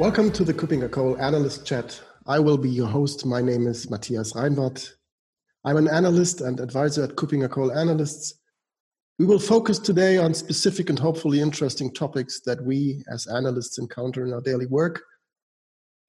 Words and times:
Welcome 0.00 0.32
to 0.32 0.44
the 0.44 0.54
KuppingerCole 0.54 1.20
Analyst 1.20 1.66
Chat. 1.66 2.00
I 2.26 2.38
will 2.38 2.56
be 2.56 2.70
your 2.70 2.86
host. 2.86 3.26
My 3.26 3.42
name 3.42 3.66
is 3.66 3.90
Matthias 3.90 4.32
Reinwarth. 4.32 4.94
I'm 5.66 5.76
an 5.76 5.88
analyst 5.88 6.40
and 6.40 6.58
advisor 6.58 7.04
at 7.04 7.16
KuppingerCole 7.16 7.76
Analysts. 7.76 8.40
We 9.18 9.26
will 9.26 9.38
focus 9.38 9.78
today 9.78 10.16
on 10.16 10.32
specific 10.32 10.88
and 10.88 10.98
hopefully 10.98 11.42
interesting 11.42 11.92
topics 11.92 12.40
that 12.46 12.64
we 12.64 13.04
as 13.12 13.26
analysts 13.26 13.76
encounter 13.76 14.24
in 14.24 14.32
our 14.32 14.40
daily 14.40 14.64
work. 14.64 15.02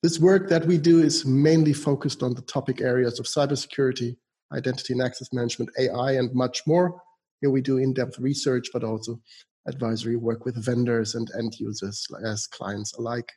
This 0.04 0.20
work 0.20 0.48
that 0.48 0.66
we 0.66 0.78
do 0.78 1.02
is 1.04 1.26
mainly 1.26 1.74
focused 1.74 2.24
on 2.24 2.34
the 2.34 2.44
topic 2.44 2.80
areas 2.80 3.20
of 3.20 3.26
cybersecurity, 3.26 4.16
identity 4.54 4.94
and 4.94 5.02
access 5.02 5.34
management, 5.34 5.70
AI, 5.78 6.14
and 6.14 6.34
much 6.34 6.66
more. 6.66 6.96
Here 7.42 7.50
we 7.50 7.60
do 7.60 7.78
in 7.78 7.94
depth 7.94 8.20
research, 8.20 8.70
but 8.72 8.86
also 8.86 9.20
advisory 9.68 10.16
work 10.16 10.46
with 10.46 10.64
vendors 10.64 11.16
and 11.16 11.30
end 11.38 11.60
users 11.60 12.08
as 12.24 12.48
clients 12.48 12.94
alike. 12.94 13.30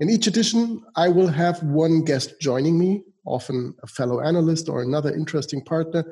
In 0.00 0.10
each 0.10 0.26
edition, 0.26 0.82
I 0.96 1.08
will 1.08 1.28
have 1.28 1.62
one 1.62 2.02
guest 2.02 2.40
joining 2.40 2.76
me, 2.76 3.04
often 3.24 3.74
a 3.80 3.86
fellow 3.86 4.20
analyst 4.20 4.68
or 4.68 4.82
another 4.82 5.14
interesting 5.14 5.62
partner, 5.64 6.04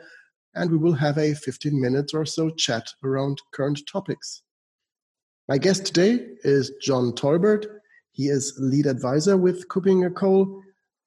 and 0.55 0.71
we 0.71 0.77
will 0.77 0.93
have 0.93 1.19
a 1.19 1.35
15 1.35 1.81
minutes 1.81 2.15
or 2.15 2.25
so 2.25 2.51
chat 2.51 2.87
around 3.03 3.39
current 3.53 3.81
topics. 3.91 4.45
My 5.49 5.59
guest 5.59 5.85
today 5.85 6.25
is 6.45 6.71
John 6.81 7.13
Tolbert. 7.13 7.67
He 8.13 8.29
is 8.29 8.57
lead 8.61 8.87
advisor 8.87 9.37
with 9.37 9.67
KuppingerCole. 9.67 10.61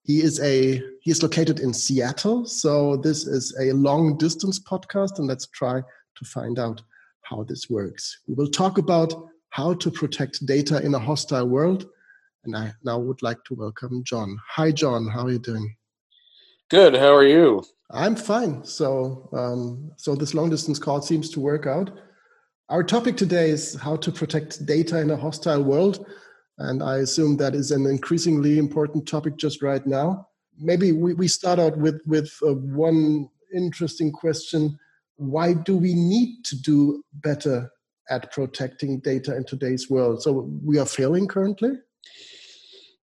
He 0.03 0.21
is 0.21 0.41
a 0.41 0.83
he 0.99 1.11
is 1.11 1.23
located 1.23 1.61
in 1.61 1.73
Seattle, 1.73 2.45
so 2.45 2.97
this 2.97 3.25
is 3.25 3.55
a 3.57 3.71
long 3.71 4.17
distance 4.17 4.59
podcast, 4.59 5.17
and 5.17 5.27
let's 5.27 5.47
try 5.47 5.79
to 5.79 6.25
find 6.25 6.59
out 6.59 6.81
how 7.21 7.43
this 7.43 7.69
works. 7.69 8.19
We 8.27 8.33
will 8.33 8.49
talk 8.49 8.77
about 8.77 9.13
how 9.51 9.75
to 9.75 9.89
protect 9.89 10.45
data 10.45 10.81
in 10.83 10.93
a 10.93 10.99
hostile 10.99 11.47
world 11.47 11.87
and 12.45 12.55
I 12.55 12.73
now 12.83 12.99
would 12.99 13.21
like 13.21 13.43
to 13.45 13.55
welcome 13.55 14.03
John. 14.03 14.37
Hi, 14.49 14.71
John. 14.71 15.07
How 15.07 15.25
are 15.25 15.31
you 15.31 15.39
doing? 15.39 15.75
Good. 16.69 16.95
How 16.95 17.13
are 17.13 17.25
you? 17.25 17.63
I'm 17.91 18.15
fine. 18.15 18.63
So, 18.65 19.29
um, 19.33 19.91
so 19.97 20.15
this 20.15 20.33
long 20.33 20.49
distance 20.49 20.79
call 20.79 21.01
seems 21.01 21.29
to 21.31 21.39
work 21.39 21.67
out. 21.67 21.91
Our 22.69 22.83
topic 22.83 23.17
today 23.17 23.49
is 23.49 23.75
how 23.75 23.95
to 23.97 24.11
protect 24.11 24.65
data 24.65 24.99
in 24.99 25.11
a 25.11 25.17
hostile 25.17 25.63
world, 25.63 26.05
and 26.57 26.81
I 26.81 26.97
assume 26.97 27.37
that 27.37 27.53
is 27.53 27.71
an 27.71 27.85
increasingly 27.85 28.57
important 28.57 29.07
topic 29.07 29.37
just 29.37 29.61
right 29.61 29.85
now. 29.85 30.27
Maybe 30.57 30.91
we, 30.91 31.13
we 31.13 31.27
start 31.27 31.59
out 31.59 31.77
with 31.77 32.01
with 32.07 32.31
uh, 32.41 32.55
one 32.55 33.29
interesting 33.53 34.11
question: 34.11 34.79
Why 35.17 35.53
do 35.53 35.77
we 35.77 35.93
need 35.93 36.43
to 36.45 36.59
do 36.59 37.03
better 37.13 37.71
at 38.09 38.31
protecting 38.31 38.99
data 38.99 39.35
in 39.35 39.45
today's 39.45 39.87
world? 39.89 40.23
So 40.23 40.49
we 40.63 40.79
are 40.79 40.87
failing 40.87 41.27
currently. 41.27 41.73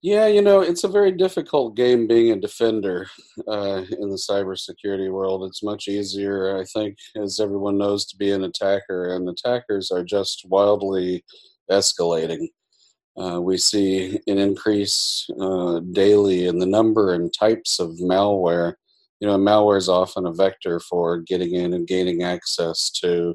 Yeah, 0.02 0.26
you 0.28 0.40
know, 0.40 0.60
it's 0.60 0.84
a 0.84 0.88
very 0.88 1.12
difficult 1.12 1.76
game 1.76 2.06
being 2.06 2.30
a 2.32 2.40
defender 2.40 3.06
uh, 3.46 3.84
in 4.00 4.08
the 4.08 4.16
cybersecurity 4.30 5.12
world. 5.12 5.44
It's 5.44 5.62
much 5.62 5.88
easier, 5.88 6.58
I 6.58 6.64
think, 6.64 6.96
as 7.16 7.38
everyone 7.38 7.76
knows, 7.76 8.06
to 8.06 8.16
be 8.16 8.30
an 8.30 8.44
attacker, 8.44 9.14
and 9.14 9.28
attackers 9.28 9.90
are 9.90 10.02
just 10.02 10.46
wildly 10.48 11.22
escalating. 11.70 12.48
Uh, 13.20 13.40
we 13.40 13.58
see 13.58 14.20
an 14.26 14.38
increase 14.38 15.28
uh, 15.40 15.80
daily 15.92 16.46
in 16.46 16.58
the 16.58 16.66
number 16.66 17.14
and 17.14 17.32
types 17.32 17.78
of 17.80 17.90
malware. 18.00 18.74
You 19.20 19.28
know, 19.28 19.38
malware 19.38 19.78
is 19.78 19.88
often 19.88 20.26
a 20.26 20.32
vector 20.32 20.80
for 20.80 21.18
getting 21.20 21.54
in 21.54 21.74
and 21.74 21.86
gaining 21.86 22.22
access 22.22 22.90
to 23.02 23.34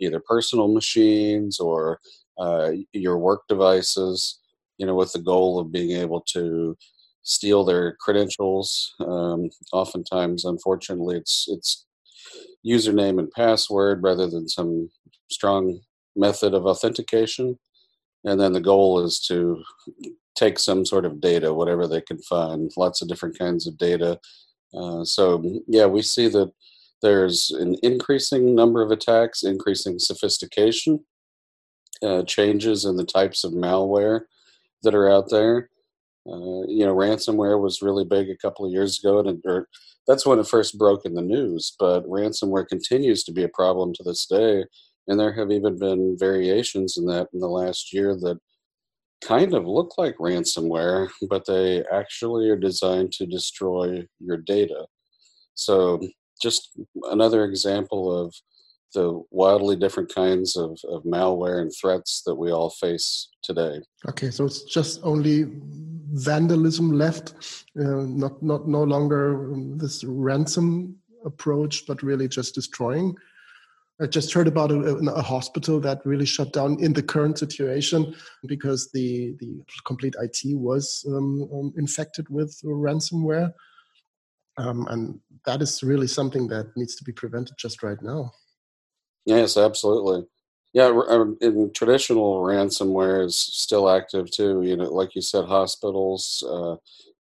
either 0.00 0.20
personal 0.28 0.68
machines 0.68 1.60
or 1.60 2.00
uh, 2.38 2.72
your 2.92 3.18
work 3.18 3.42
devices 3.48 4.40
you 4.78 4.86
know, 4.86 4.94
with 4.94 5.12
the 5.12 5.20
goal 5.20 5.58
of 5.58 5.72
being 5.72 5.92
able 5.92 6.20
to 6.32 6.76
steal 7.22 7.64
their 7.64 7.96
credentials. 8.00 8.94
Um, 9.00 9.50
oftentimes, 9.72 10.44
unfortunately, 10.44 11.16
it's 11.16 11.46
it's 11.48 11.86
username 12.66 13.18
and 13.18 13.30
password 13.30 14.02
rather 14.02 14.28
than 14.28 14.48
some 14.48 14.90
strong 15.30 15.80
method 16.16 16.54
of 16.54 16.66
authentication. 16.66 17.58
And 18.24 18.40
then 18.40 18.52
the 18.52 18.60
goal 18.60 19.04
is 19.04 19.20
to 19.28 19.62
take 20.34 20.58
some 20.58 20.86
sort 20.86 21.04
of 21.04 21.20
data, 21.20 21.52
whatever 21.52 21.86
they 21.86 22.00
can 22.00 22.18
find, 22.22 22.70
lots 22.76 23.02
of 23.02 23.08
different 23.08 23.38
kinds 23.38 23.66
of 23.66 23.76
data. 23.76 24.18
Uh, 24.72 25.04
so, 25.04 25.42
yeah, 25.68 25.86
we 25.86 26.02
see 26.02 26.28
that 26.28 26.50
there's 27.02 27.50
an 27.50 27.76
increasing 27.82 28.54
number 28.54 28.82
of 28.82 28.90
attacks, 28.90 29.42
increasing 29.42 29.98
sophistication, 29.98 31.04
uh, 32.02 32.22
changes 32.22 32.84
in 32.84 32.96
the 32.96 33.04
types 33.04 33.44
of 33.44 33.52
malware 33.52 34.22
that 34.84 34.94
are 34.94 35.10
out 35.10 35.30
there. 35.30 35.70
Uh, 36.26 36.64
you 36.66 36.86
know, 36.86 36.94
ransomware 36.94 37.60
was 37.60 37.82
really 37.82 38.04
big 38.04 38.30
a 38.30 38.36
couple 38.36 38.64
of 38.64 38.72
years 38.72 38.98
ago, 38.98 39.18
and 39.18 39.42
it, 39.44 39.64
that's 40.06 40.24
when 40.24 40.38
it 40.38 40.46
first 40.46 40.78
broke 40.78 41.04
in 41.04 41.14
the 41.14 41.22
news. 41.22 41.76
But 41.78 42.06
ransomware 42.06 42.66
continues 42.66 43.24
to 43.24 43.32
be 43.32 43.44
a 43.44 43.48
problem 43.48 43.92
to 43.94 44.02
this 44.02 44.24
day, 44.26 44.64
and 45.06 45.20
there 45.20 45.34
have 45.34 45.50
even 45.50 45.78
been 45.78 46.16
variations 46.18 46.96
in 46.96 47.04
that 47.06 47.28
in 47.34 47.40
the 47.40 47.48
last 47.48 47.92
year 47.92 48.14
that 48.16 48.38
kind 49.22 49.54
of 49.54 49.66
look 49.66 49.98
like 49.98 50.16
ransomware, 50.16 51.08
but 51.28 51.46
they 51.46 51.84
actually 51.92 52.48
are 52.48 52.56
designed 52.56 53.12
to 53.12 53.26
destroy 53.26 54.06
your 54.18 54.38
data. 54.38 54.86
So, 55.54 56.00
just 56.42 56.70
another 57.04 57.44
example 57.44 58.10
of 58.10 58.34
the 58.94 59.22
wildly 59.30 59.76
different 59.76 60.14
kinds 60.14 60.56
of, 60.56 60.78
of 60.88 61.02
malware 61.04 61.60
and 61.60 61.72
threats 61.80 62.22
that 62.24 62.34
we 62.34 62.50
all 62.50 62.70
face 62.70 63.28
today. 63.42 63.80
Okay, 64.08 64.30
so 64.30 64.46
it's 64.46 64.64
just 64.64 65.00
only 65.02 65.46
vandalism 66.14 66.92
left, 66.92 67.34
uh, 67.78 68.06
not 68.06 68.42
not 68.42 68.68
no 68.68 68.84
longer 68.84 69.52
this 69.76 70.04
ransom 70.04 70.96
approach, 71.24 71.86
but 71.86 72.02
really 72.02 72.28
just 72.28 72.54
destroying. 72.54 73.16
I 74.00 74.06
just 74.06 74.32
heard 74.32 74.48
about 74.48 74.72
a, 74.72 74.80
a, 74.80 75.22
hospital 75.22 75.78
that 75.80 76.04
really 76.04 76.26
shut 76.26 76.52
down 76.52 76.82
in 76.82 76.92
the 76.92 77.02
current 77.02 77.38
situation 77.38 78.14
because 78.46 78.90
the 78.92 79.36
the 79.38 79.62
complete 79.84 80.16
IT 80.20 80.40
was 80.56 81.04
um, 81.08 81.48
um, 81.52 81.72
infected 81.76 82.28
with 82.28 82.58
ransomware, 82.64 83.52
um, 84.56 84.86
and 84.88 85.20
that 85.46 85.62
is 85.62 85.82
really 85.82 86.08
something 86.08 86.48
that 86.48 86.76
needs 86.76 86.96
to 86.96 87.04
be 87.04 87.12
prevented 87.12 87.56
just 87.56 87.82
right 87.82 88.02
now. 88.02 88.32
Yes, 89.26 89.56
absolutely. 89.56 90.26
Yeah, 90.72 90.86
um, 91.08 91.36
in 91.40 91.72
traditional 91.72 92.42
ransomware 92.42 93.24
is 93.24 93.36
still 93.36 93.88
active 93.88 94.30
too. 94.30 94.62
You 94.62 94.76
know, 94.76 94.92
like 94.92 95.14
you 95.14 95.22
said, 95.22 95.44
hospitals, 95.44 96.42
uh, 96.48 96.76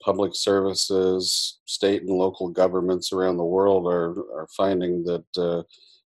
public 0.03 0.35
services, 0.35 1.59
state 1.65 2.01
and 2.03 2.11
local 2.11 2.49
governments 2.49 3.13
around 3.13 3.37
the 3.37 3.45
world 3.45 3.87
are 3.87 4.11
are 4.37 4.47
finding 4.55 5.03
that 5.05 5.25
uh, 5.37 5.63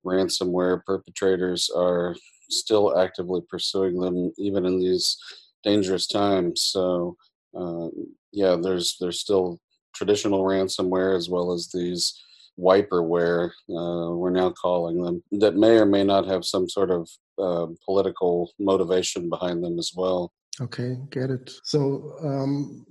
ransomware 0.06 0.84
perpetrators 0.86 1.70
are 1.76 2.16
still 2.50 2.98
actively 2.98 3.42
pursuing 3.50 4.00
them, 4.00 4.32
even 4.38 4.66
in 4.66 4.80
these 4.80 5.18
dangerous 5.64 6.08
times. 6.08 6.62
So, 6.62 7.18
uh, 7.58 7.90
yeah, 8.32 8.56
there's 8.62 8.98
there's 9.00 9.20
still 9.20 9.60
traditional 9.94 10.44
ransomware 10.44 11.16
as 11.18 11.30
well 11.30 11.52
as 11.52 11.68
these 11.70 12.22
wiperware, 12.60 13.50
uh, 13.70 14.16
we're 14.16 14.30
now 14.30 14.50
calling 14.52 15.02
them, 15.02 15.24
that 15.32 15.56
may 15.56 15.78
or 15.78 15.86
may 15.86 16.04
not 16.04 16.26
have 16.26 16.46
some 16.46 16.70
sort 16.70 16.92
of 16.92 17.10
uh, 17.38 17.68
political 17.84 18.52
motivation 18.60 19.30
behind 19.30 19.64
them 19.64 19.78
as 19.78 19.92
well. 19.96 20.32
Okay, 20.62 20.98
get 21.10 21.30
it. 21.30 21.52
So 21.64 22.16
um, 22.24 22.86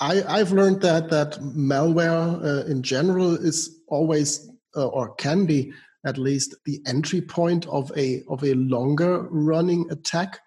I, 0.00 0.22
I've 0.24 0.52
learned 0.52 0.80
that 0.82 1.10
that 1.10 1.34
malware 1.40 2.44
uh, 2.44 2.66
in 2.66 2.82
general 2.82 3.34
is 3.34 3.80
always 3.88 4.50
uh, 4.76 4.88
or 4.88 5.14
can 5.14 5.46
be 5.46 5.72
at 6.04 6.18
least 6.18 6.54
the 6.66 6.80
entry 6.86 7.20
point 7.20 7.66
of 7.68 7.90
a 7.96 8.22
of 8.28 8.42
a 8.42 8.54
longer 8.54 9.22
running 9.30 9.86
attack. 9.90 10.40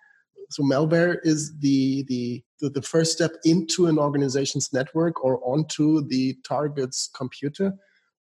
So 0.49 0.63
malware 0.63 1.17
is 1.23 1.57
the 1.59 2.03
the 2.09 2.43
the 2.59 2.81
first 2.81 3.13
step 3.13 3.31
into 3.45 3.87
an 3.87 3.97
organization's 3.97 4.73
network 4.73 5.23
or 5.23 5.39
onto 5.47 6.05
the 6.07 6.35
target's 6.47 7.09
computer 7.15 7.73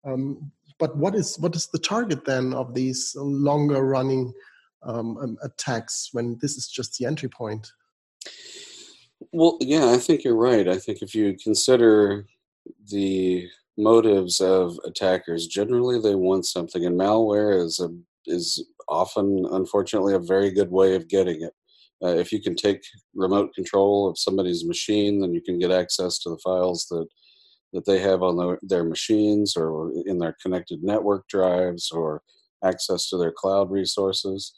um, 0.06 0.52
but 0.80 0.96
what 0.98 1.16
is 1.16 1.38
what 1.40 1.56
is 1.56 1.68
the 1.68 1.80
target 1.80 2.25
then 2.25 2.54
of 2.54 2.74
these 2.74 3.16
longer 3.18 3.84
running 3.84 4.34
um, 4.84 5.18
um, 5.18 5.38
attacks 5.42 6.10
when 6.12 6.38
this 6.42 6.57
is 6.57 6.68
just 6.68 6.98
the 6.98 7.06
entry 7.06 7.30
point? 7.30 7.68
Well, 9.31 9.57
yeah, 9.62 9.92
I 9.92 9.98
think 9.98 10.24
you're 10.24 10.36
right. 10.36 10.68
I 10.68 10.78
think 10.78 11.02
if 11.02 11.16
you 11.16 11.36
consider 11.42 12.25
the 12.92 13.48
motives 13.78 14.42
of 14.42 14.80
attackers, 14.86 15.48
generally 15.48 16.00
they 16.00 16.16
want 16.16 16.46
something, 16.46 16.86
and 16.86 17.00
malware 17.00 17.63
is 17.63 17.80
a 17.80 17.90
is 18.28 18.66
often, 18.88 19.46
unfortunately, 19.51 20.13
a 20.13 20.19
very 20.19 20.51
good 20.51 20.72
way 20.72 20.96
of 20.96 21.08
getting 21.08 21.42
it. 21.42 21.54
Uh, 22.04 22.16
if 22.16 22.31
you 22.31 22.42
can 22.42 22.56
take 22.56 22.84
remote 23.13 23.54
control 23.54 24.08
of 24.08 24.18
somebody's 24.18 24.66
machine, 24.66 25.22
then 25.22 25.34
you 25.34 25.42
can 25.42 25.58
get 25.58 25.72
access 25.72 26.19
to 26.19 26.30
the 26.30 26.38
files 26.38 26.86
that 26.90 27.08
that 27.75 27.86
they 27.86 28.00
have 28.00 28.24
on 28.24 28.38
the, 28.38 28.57
their 28.62 28.86
machines 28.86 29.56
or 29.56 29.92
in 30.06 30.18
their 30.18 30.36
connected 30.42 30.81
network 30.81 31.27
drives 31.27 31.92
or 31.92 32.22
access 32.63 33.10
to 33.10 33.18
their 33.18 33.33
cloud 33.33 33.69
resources. 33.69 34.54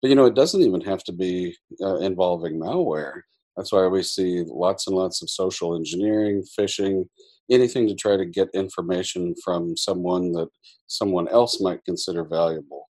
But 0.00 0.08
you 0.08 0.14
know, 0.14 0.24
it 0.24 0.36
doesn't 0.36 0.62
even 0.62 0.80
have 0.82 1.02
to 1.04 1.12
be 1.12 1.56
uh, 1.82 1.96
involving 1.96 2.58
malware. 2.58 3.22
That's 3.56 3.72
why 3.72 3.86
we 3.88 4.02
see 4.02 4.44
lots 4.46 4.86
and 4.86 4.96
lots 4.96 5.20
of 5.20 5.28
social 5.28 5.76
engineering, 5.76 6.44
phishing, 6.58 7.06
anything 7.50 7.88
to 7.88 7.94
try 7.94 8.16
to 8.16 8.24
get 8.24 8.48
information 8.54 9.34
from 9.44 9.76
someone 9.76 10.32
that 10.32 10.48
someone 10.86 11.28
else 11.28 11.60
might 11.60 11.84
consider 11.84 12.24
valuable. 12.24 12.88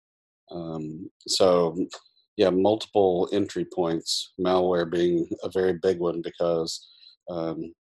Um, 0.50 1.11
so, 1.26 1.76
yeah, 2.37 2.50
multiple 2.50 3.29
entry 3.32 3.67
points, 3.75 4.32
malware 4.41 4.91
being 4.91 5.29
a 5.43 5.50
very 5.50 5.75
big 5.82 5.99
one 5.99 6.23
because 6.23 6.88
um, 7.29 7.75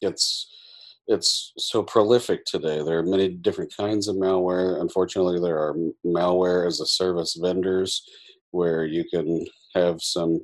it's 0.00 0.69
it's 1.10 1.52
so 1.58 1.82
prolific 1.82 2.44
today. 2.44 2.82
There 2.82 2.98
are 2.98 3.02
many 3.02 3.28
different 3.28 3.76
kinds 3.76 4.06
of 4.06 4.14
malware. 4.14 4.80
Unfortunately, 4.80 5.40
there 5.40 5.58
are 5.58 5.74
malware 6.06 6.68
as 6.68 6.80
a 6.80 6.86
service 6.86 7.34
vendors 7.34 8.08
where 8.52 8.84
you 8.84 9.04
can 9.12 9.44
have 9.74 10.00
some 10.00 10.40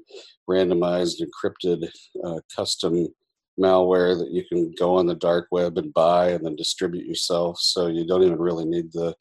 randomized, 0.50 1.22
encrypted, 1.22 1.88
uh, 2.24 2.40
custom 2.54 3.06
malware 3.58 4.18
that 4.18 4.32
you 4.32 4.44
can 4.48 4.72
go 4.72 4.96
on 4.96 5.06
the 5.06 5.14
dark 5.14 5.46
web 5.52 5.78
and 5.78 5.94
buy 5.94 6.30
and 6.30 6.44
then 6.44 6.56
distribute 6.56 7.06
yourself. 7.06 7.58
So 7.60 7.86
you 7.86 8.04
don't 8.04 8.24
even 8.24 8.38
really 8.38 8.64
need 8.66 8.92
the 8.92 9.14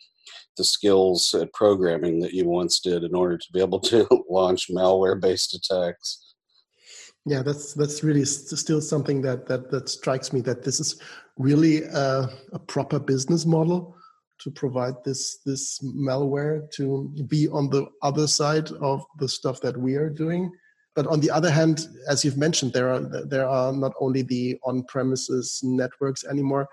the 0.57 0.63
skills 0.63 1.35
at 1.35 1.53
programming 1.53 2.19
that 2.21 2.33
you 2.33 2.47
once 2.47 2.79
did 2.79 3.03
in 3.03 3.13
order 3.13 3.37
to 3.37 3.51
be 3.51 3.59
able 3.59 3.79
to 3.79 4.07
launch 4.29 4.69
malware 4.69 5.19
based 5.19 5.53
attacks. 5.53 6.33
Yeah, 7.25 7.41
that's 7.41 7.73
that's 7.73 8.03
really 8.03 8.25
still 8.25 8.81
something 8.81 9.21
that 9.21 9.47
that 9.47 9.69
that 9.71 9.89
strikes 9.89 10.31
me 10.31 10.41
that 10.41 10.63
this 10.63 10.79
is 10.79 11.01
really 11.37 11.83
a, 11.83 12.29
a 12.53 12.59
proper 12.59 12.99
business 12.99 13.45
model 13.45 13.95
to 14.39 14.51
provide 14.51 14.95
this 15.05 15.39
this 15.45 15.79
malware 15.83 16.69
to 16.71 17.09
be 17.27 17.47
on 17.47 17.69
the 17.69 17.87
other 18.01 18.27
side 18.27 18.69
of 18.81 19.03
the 19.19 19.27
stuff 19.27 19.61
that 19.61 19.77
we 19.77 19.95
are 19.95 20.09
doing 20.09 20.51
but 20.95 21.07
on 21.07 21.19
the 21.19 21.29
other 21.29 21.51
hand, 21.51 21.87
as 22.07 22.23
you've 22.23 22.37
mentioned, 22.37 22.71
there 22.71 22.89
are 22.89 23.01
there 23.25 23.47
are 23.47 23.73
not 23.73 23.91
only 23.99 24.21
the 24.21 24.57
on-premises 24.63 25.59
networks 25.61 26.23
anymore. 26.23 26.67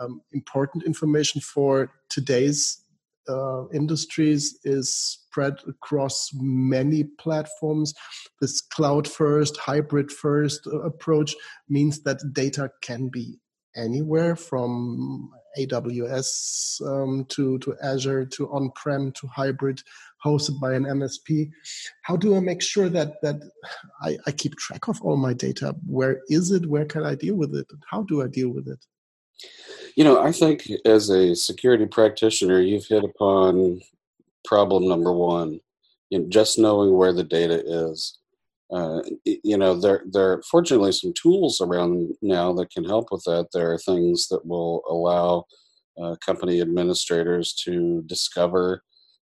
Um, 0.00 0.20
important 0.32 0.84
information 0.84 1.40
for 1.40 1.90
today's 2.10 2.84
uh, 3.28 3.68
industries 3.68 4.58
is 4.64 4.94
spread 4.94 5.58
across 5.68 6.30
many 6.34 7.04
platforms. 7.04 7.94
This 8.40 8.60
cloud 8.60 9.06
first, 9.06 9.56
hybrid 9.56 10.10
first 10.10 10.66
uh, 10.66 10.80
approach 10.80 11.36
means 11.68 12.00
that 12.02 12.32
data 12.32 12.70
can 12.82 13.08
be 13.08 13.38
anywhere 13.76 14.36
from 14.36 15.30
AWS 15.58 16.80
um, 16.86 17.24
to, 17.26 17.58
to 17.58 17.74
Azure 17.82 18.26
to 18.26 18.50
on 18.50 18.70
prem 18.72 19.12
to 19.12 19.26
hybrid 19.26 19.82
hosted 20.24 20.58
by 20.60 20.74
an 20.74 20.84
MSP. 20.84 21.50
How 22.02 22.16
do 22.16 22.36
I 22.36 22.40
make 22.40 22.62
sure 22.62 22.88
that 22.88 23.20
that 23.22 23.40
I, 24.02 24.18
I 24.26 24.32
keep 24.32 24.56
track 24.56 24.88
of 24.88 25.00
all 25.02 25.16
my 25.16 25.32
data? 25.32 25.74
Where 25.86 26.20
is 26.28 26.50
it? 26.50 26.66
Where 26.66 26.84
can 26.84 27.04
I 27.04 27.14
deal 27.14 27.36
with 27.36 27.54
it? 27.54 27.66
How 27.90 28.02
do 28.02 28.22
I 28.22 28.26
deal 28.26 28.50
with 28.50 28.68
it? 28.68 28.84
You 29.96 30.04
know, 30.04 30.20
I 30.20 30.32
think 30.32 30.68
as 30.84 31.10
a 31.10 31.34
security 31.34 31.86
practitioner, 31.86 32.60
you've 32.60 32.86
hit 32.86 33.04
upon 33.04 33.80
problem 34.44 34.88
number 34.88 35.12
one. 35.12 35.60
You 36.10 36.20
know, 36.20 36.28
just 36.28 36.58
knowing 36.58 36.96
where 36.96 37.12
the 37.12 37.24
data 37.24 37.62
is. 37.66 38.18
Uh, 38.70 39.00
you 39.24 39.56
know, 39.56 39.74
there 39.74 40.02
there 40.10 40.32
are 40.32 40.42
fortunately 40.42 40.92
some 40.92 41.12
tools 41.14 41.60
around 41.60 42.12
now 42.20 42.52
that 42.52 42.70
can 42.70 42.84
help 42.84 43.08
with 43.10 43.24
that. 43.24 43.48
There 43.52 43.72
are 43.72 43.78
things 43.78 44.28
that 44.28 44.44
will 44.44 44.82
allow 44.88 45.44
uh, 46.00 46.16
company 46.24 46.60
administrators 46.60 47.54
to 47.64 48.02
discover 48.06 48.82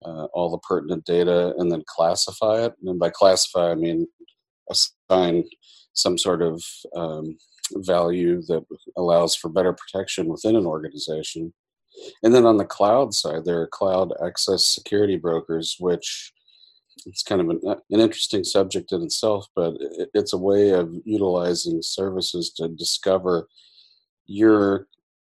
uh, 0.05 0.25
all 0.33 0.49
the 0.49 0.57
pertinent 0.59 1.05
data 1.05 1.53
and 1.57 1.71
then 1.71 1.83
classify 1.87 2.65
it. 2.65 2.73
And 2.83 2.99
by 2.99 3.09
classify, 3.09 3.71
I 3.71 3.75
mean 3.75 4.07
assign 4.69 5.43
some 5.93 6.17
sort 6.17 6.41
of 6.41 6.63
um, 6.95 7.37
value 7.75 8.41
that 8.43 8.63
allows 8.97 9.35
for 9.35 9.49
better 9.49 9.73
protection 9.73 10.27
within 10.27 10.55
an 10.55 10.65
organization. 10.65 11.53
And 12.23 12.33
then 12.33 12.45
on 12.45 12.57
the 12.57 12.65
cloud 12.65 13.13
side, 13.13 13.45
there 13.45 13.61
are 13.61 13.67
cloud 13.67 14.13
access 14.23 14.65
security 14.65 15.17
brokers, 15.17 15.75
which 15.79 16.31
it's 17.05 17.23
kind 17.23 17.41
of 17.41 17.49
an, 17.49 17.61
an 17.63 17.99
interesting 17.99 18.43
subject 18.43 18.91
in 18.91 19.01
itself, 19.03 19.47
but 19.55 19.75
it, 19.79 20.09
it's 20.13 20.33
a 20.33 20.37
way 20.37 20.71
of 20.71 20.93
utilizing 21.05 21.81
services 21.81 22.51
to 22.53 22.67
discover 22.67 23.47
your 24.25 24.87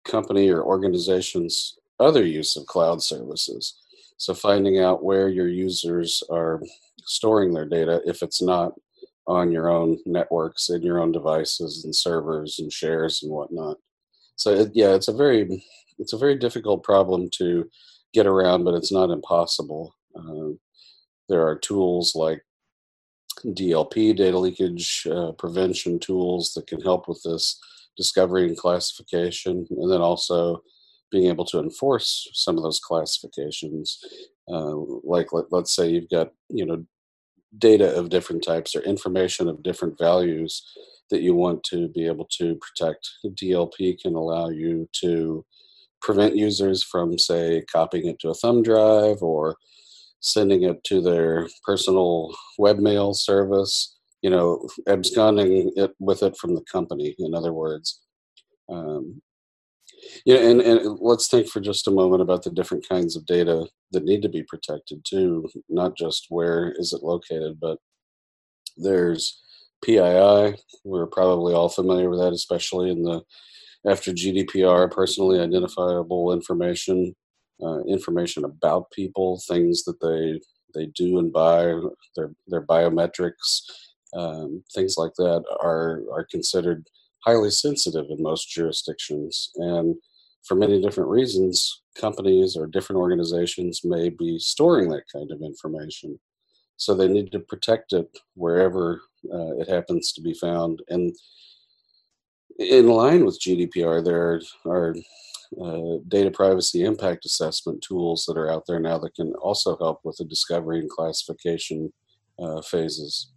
company 0.05 0.49
or 0.51 0.63
organization's 0.63 1.79
other 1.99 2.25
use 2.25 2.57
of 2.57 2.67
cloud 2.67 3.03
services. 3.03 3.79
So 4.17 4.35
finding 4.35 4.81
out 4.81 5.05
where 5.05 5.29
your 5.29 5.49
users 5.49 6.23
are 6.31 6.63
storing 7.05 7.53
their 7.53 7.67
data, 7.67 8.01
if 8.07 8.23
it's 8.23 8.43
not 8.43 8.73
on 9.27 9.53
your 9.53 9.69
own 9.69 9.99
networks 10.07 10.71
and 10.71 10.83
your 10.83 11.01
own 11.01 11.13
devices 11.13 11.85
and 11.85 11.95
servers 11.95 12.59
and 12.59 12.73
shares 12.73 13.23
and 13.23 13.31
whatnot. 13.31 13.77
So 14.37 14.53
it, 14.53 14.73
yeah, 14.75 14.95
it's 14.95 15.09
a 15.09 15.13
very 15.13 15.65
it's 15.99 16.15
a 16.15 16.19
very 16.19 16.35
difficult 16.35 16.83
problem 16.83 17.29
to 17.35 17.69
get 18.13 18.27
around, 18.27 18.65
but 18.65 18.75
it's 18.75 18.91
not 18.91 19.11
impossible. 19.11 19.95
Uh, 20.17 20.57
there 21.31 21.47
are 21.47 21.57
tools 21.57 22.15
like 22.15 22.43
DLP, 23.47 24.15
data 24.17 24.39
leakage 24.39 25.07
uh, 25.11 25.33
prevention 25.33 25.99
tools 25.99 26.53
that 26.55 26.67
can 26.67 26.81
help 26.83 27.09
with 27.09 27.23
this 27.23 27.59
discovery 27.97 28.47
and 28.47 28.57
classification, 28.57 29.67
and 29.71 29.91
then 29.91 30.03
also 30.03 30.63
being 31.11 31.27
able 31.27 31.45
to 31.47 31.59
enforce 31.59 32.29
some 32.35 32.57
of 32.57 32.63
those 32.63 32.81
classifications. 32.81 33.99
Uh, 34.53 34.75
like 35.05 35.33
let, 35.33 35.47
let's 35.51 35.75
say 35.75 35.89
you've 35.89 36.11
got 36.11 36.33
you 36.49 36.67
know 36.67 36.85
data 37.59 37.97
of 37.97 38.11
different 38.11 38.45
types 38.45 38.77
or 38.77 38.81
information 38.83 39.49
of 39.49 39.63
different 39.63 39.99
values 39.99 40.63
that 41.11 41.23
you 41.23 41.35
want 41.35 41.63
to 41.65 41.89
be 41.89 42.07
able 42.07 42.27
to 42.27 42.57
protect. 42.57 43.09
DLP 43.25 44.01
can 44.01 44.15
allow 44.15 44.49
you 44.49 44.89
to 45.01 45.45
prevent 46.01 46.37
users 46.37 46.83
from, 46.83 47.19
say, 47.19 47.63
copying 47.71 48.07
it 48.07 48.19
to 48.21 48.31
a 48.31 48.35
thumb 48.35 48.63
drive 48.63 49.23
or 49.23 49.57
sending 50.21 50.63
it 50.65 50.83
to 50.85 51.01
their 51.01 51.49
personal 51.65 52.35
webmail 52.59 53.15
service, 53.15 53.99
you 54.23 54.31
know, 54.31 54.67
absconding 54.89 55.73
it 55.77 55.93
with 55.99 56.23
it 56.23 56.37
from 56.37 56.55
the 56.55 56.63
company, 56.71 57.15
in 57.19 57.35
other 57.35 57.53
words. 57.53 58.01
Um, 58.69 59.23
yeah, 60.25 60.39
and, 60.39 60.61
and 60.61 60.99
let's 61.01 61.29
think 61.29 61.49
for 61.49 61.61
just 61.61 61.89
a 61.89 61.91
moment 61.91 62.23
about 62.23 62.43
the 62.43 62.51
different 62.51 62.89
kinds 62.89 63.17
of 63.17 63.27
data 63.27 63.67
that 63.93 64.05
need 64.05 64.23
to 64.23 64.29
be 64.29 64.43
protected 64.43 65.05
too, 65.05 65.49
not 65.69 65.97
just 65.97 66.27
where 66.29 66.73
is 66.79 66.93
it 66.93 67.03
located, 67.03 67.59
but 67.61 67.79
there's 68.77 69.43
PII. 69.85 70.55
We're 70.85 71.07
probably 71.07 71.55
all 71.55 71.69
familiar 71.69 72.11
with 72.11 72.21
that, 72.21 72.33
especially 72.33 72.91
in 72.91 73.03
the 73.03 73.23
after 73.89 74.13
GDPR, 74.13 74.91
personally 74.91 75.41
identifiable 75.41 76.33
information, 76.33 77.15
uh, 77.63 77.81
information 77.85 78.45
about 78.45 78.91
people, 78.91 79.41
things 79.47 79.85
that 79.85 80.01
they 80.01 80.41
they 80.75 80.87
do 80.87 81.19
and 81.19 81.33
buy, 81.33 81.75
their 82.17 82.33
their 82.49 82.63
biometrics, 82.63 83.63
um, 84.15 84.63
things 84.75 84.97
like 84.97 85.15
that 85.17 85.45
are 85.63 86.03
are 86.13 86.27
considered 86.31 86.87
highly 87.25 87.51
sensitive 87.51 88.07
in 88.09 88.23
most 88.23 88.49
jurisdictions. 88.49 89.51
And 89.57 89.97
for 90.45 90.55
many 90.55 90.81
different 90.81 91.11
reasons, 91.11 91.83
companies 91.99 92.57
or 92.57 92.67
different 92.67 92.99
organizations 92.99 93.83
may 93.85 94.09
be 94.09 94.39
storing 94.39 94.89
that 94.91 95.05
kind 95.13 95.31
of 95.31 95.43
information. 95.43 96.19
So 96.77 96.95
they 96.95 97.09
need 97.09 97.31
to 97.33 97.41
protect 97.41 97.93
it 97.93 98.09
wherever 98.35 99.03
uh, 99.33 99.59
it 99.59 99.69
happens 99.69 100.13
to 100.13 100.23
be 100.23 100.33
found. 100.33 100.81
And 100.89 101.15
in 102.61 102.89
line 102.89 103.25
with 103.25 103.41
GDPR, 103.41 104.05
there 104.05 104.41
are 104.67 104.95
uh, 105.61 105.99
data 106.09 106.31
privacy 106.31 106.85
impact 106.85 107.25
assessment 107.25 107.83
tools 107.83 108.25
that 108.27 108.37
are 108.37 108.51
out 108.51 108.65
there 108.67 108.79
now 108.79 108.99
that 108.99 109.15
can 109.15 109.33
also 109.35 109.77
help 109.79 110.01
with 110.05 110.17
the 110.19 110.25
discovery 110.25 110.79
and 110.79 110.91
classification 110.91 111.93
uh, 112.39 112.61
phases. 112.63 113.33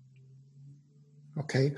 Okay, 1.40 1.74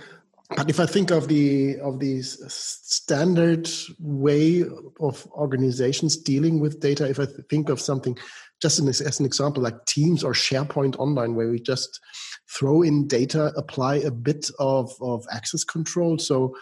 but 0.58 0.70
if 0.70 0.80
I 0.80 0.86
think 0.86 1.12
of 1.12 1.28
the 1.28 1.80
of 1.80 2.00
the 2.00 2.22
standard 2.22 3.70
way 4.00 4.64
of 5.00 5.26
organizations 5.32 6.18
dealing 6.18 6.60
with 6.60 6.82
data, 6.82 7.08
if 7.08 7.20
I 7.20 7.28
think 7.50 7.70
of 7.70 7.80
something 7.80 8.18
just 8.62 8.80
as, 8.80 9.02
as 9.02 9.20
an 9.20 9.26
example 9.26 9.64
like 9.64 9.86
Teams 9.86 10.24
or 10.24 10.34
SharePoint 10.34 10.98
Online, 10.98 11.36
where 11.36 11.50
we 11.50 11.60
just 11.60 12.00
throw 12.50 12.82
in 12.82 13.08
data, 13.08 13.54
apply 13.56 13.98
a 13.98 14.12
bit 14.12 14.50
of, 14.60 14.92
of 15.02 15.26
access 15.32 15.64
control. 15.64 16.18
So 16.18 16.56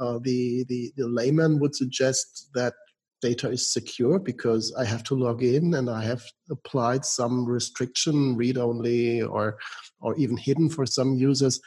uh, 0.00 0.18
the, 0.22 0.64
the 0.68 0.92
the 0.96 1.06
layman 1.06 1.58
would 1.60 1.74
suggest 1.74 2.48
that 2.54 2.74
data 3.20 3.50
is 3.50 3.72
secure 3.72 4.18
because 4.18 4.74
I 4.78 4.84
have 4.84 5.04
to 5.04 5.14
log 5.14 5.42
in 5.42 5.74
and 5.74 5.90
I 5.90 6.02
have 6.04 6.22
applied 6.50 7.04
some 7.04 7.44
restriction, 7.44 8.36
read 8.36 8.58
only, 8.58 9.22
or 9.22 9.58
or 10.00 10.16
even 10.16 10.36
hidden 10.36 10.68
for 10.68 10.86
some 10.86 11.14
users. 11.14 11.60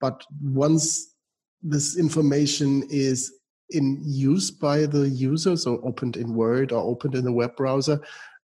But 0.00 0.22
once 0.40 1.14
this 1.62 1.98
information 1.98 2.84
is 2.88 3.32
in 3.70 4.00
use 4.02 4.50
by 4.50 4.86
the 4.86 5.08
user, 5.08 5.56
so 5.56 5.80
opened 5.82 6.16
in 6.16 6.34
Word 6.34 6.72
or 6.72 6.82
opened 6.82 7.14
in 7.14 7.24
the 7.24 7.32
web 7.32 7.56
browser, 7.56 8.00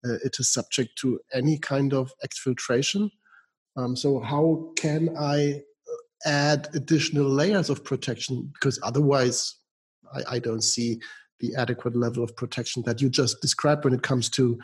uh, 0.05 0.17
it 0.23 0.37
is 0.39 0.51
subject 0.51 0.97
to 0.99 1.19
any 1.33 1.57
kind 1.57 1.93
of 1.93 2.11
exfiltration. 2.25 3.09
Um, 3.77 3.95
so 3.95 4.19
how 4.19 4.71
can 4.77 5.15
I 5.17 5.61
add 6.25 6.69
additional 6.73 7.27
layers 7.27 7.69
of 7.69 7.83
protection 7.83 8.49
because 8.53 8.79
otherwise 8.83 9.55
I, 10.13 10.35
I 10.35 10.39
don't 10.39 10.63
see 10.63 10.99
the 11.39 11.55
adequate 11.55 11.95
level 11.95 12.23
of 12.23 12.35
protection 12.35 12.83
that 12.85 13.01
you 13.01 13.09
just 13.09 13.41
described 13.41 13.83
when 13.83 13.93
it 13.93 14.01
comes 14.01 14.29
to 14.31 14.59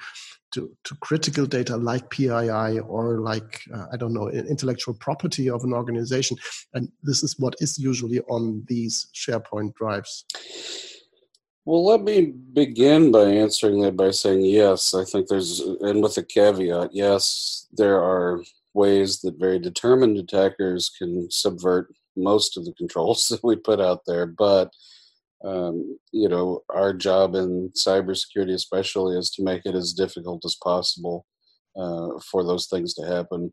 to, 0.53 0.69
to 0.83 0.95
critical 0.95 1.45
data 1.45 1.77
like 1.77 2.09
PII 2.09 2.79
or 2.79 3.19
like 3.21 3.61
uh, 3.73 3.85
I 3.93 3.95
don't 3.95 4.13
know 4.13 4.29
intellectual 4.29 4.93
property 4.93 5.49
of 5.49 5.63
an 5.63 5.73
organization, 5.73 6.37
and 6.73 6.91
this 7.03 7.23
is 7.23 7.39
what 7.39 7.55
is 7.59 7.79
usually 7.79 8.19
on 8.21 8.63
these 8.67 9.07
SharePoint 9.13 9.75
drives. 9.75 10.25
Well, 11.63 11.85
let 11.85 12.01
me 12.01 12.33
begin 12.53 13.11
by 13.11 13.25
answering 13.25 13.81
that 13.81 13.95
by 13.95 14.11
saying 14.11 14.43
yes. 14.45 14.93
I 14.95 15.05
think 15.05 15.27
there's, 15.27 15.59
and 15.59 16.01
with 16.01 16.17
a 16.17 16.23
caveat, 16.23 16.89
yes, 16.91 17.67
there 17.71 18.01
are 18.01 18.41
ways 18.73 19.19
that 19.21 19.39
very 19.39 19.59
determined 19.59 20.17
attackers 20.17 20.89
can 20.97 21.29
subvert 21.29 21.93
most 22.15 22.57
of 22.57 22.65
the 22.65 22.73
controls 22.73 23.27
that 23.29 23.43
we 23.43 23.55
put 23.55 23.79
out 23.79 24.01
there, 24.05 24.25
but 24.25 24.71
um, 25.43 25.97
you 26.11 26.29
know, 26.29 26.61
our 26.69 26.93
job 26.93 27.33
in 27.35 27.71
cybersecurity, 27.75 28.53
especially, 28.53 29.17
is 29.17 29.31
to 29.31 29.43
make 29.43 29.65
it 29.65 29.73
as 29.73 29.93
difficult 29.93 30.45
as 30.45 30.55
possible 30.61 31.25
uh, 31.75 32.09
for 32.29 32.43
those 32.43 32.67
things 32.67 32.93
to 32.93 33.05
happen. 33.07 33.51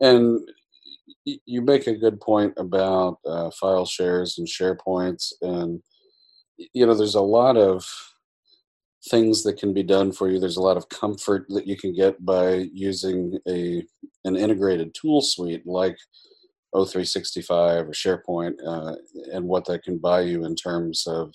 And 0.00 0.40
you 1.24 1.62
make 1.62 1.86
a 1.86 1.96
good 1.96 2.20
point 2.20 2.54
about 2.56 3.18
uh, 3.26 3.50
file 3.50 3.86
shares 3.86 4.38
and 4.38 4.46
SharePoints, 4.46 5.32
and 5.42 5.82
you 6.72 6.86
know, 6.86 6.94
there's 6.94 7.16
a 7.16 7.20
lot 7.20 7.56
of 7.56 7.84
things 9.10 9.42
that 9.42 9.58
can 9.58 9.72
be 9.74 9.82
done 9.82 10.12
for 10.12 10.28
you. 10.28 10.38
There's 10.38 10.56
a 10.56 10.62
lot 10.62 10.76
of 10.76 10.88
comfort 10.88 11.46
that 11.50 11.66
you 11.66 11.76
can 11.76 11.94
get 11.94 12.24
by 12.24 12.68
using 12.72 13.38
a 13.48 13.84
an 14.24 14.36
integrated 14.36 14.94
tool 14.94 15.20
suite 15.20 15.66
like 15.66 15.96
O365 16.74 17.50
or 17.50 17.92
SharePoint 17.92 18.54
uh, 18.66 18.96
and 19.32 19.46
what 19.46 19.66
that 19.66 19.84
can 19.84 19.98
buy 19.98 20.22
you 20.22 20.44
in 20.44 20.56
terms 20.56 21.06
of 21.06 21.34